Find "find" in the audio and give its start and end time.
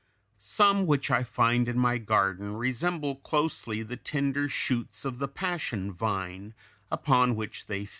1.21-1.67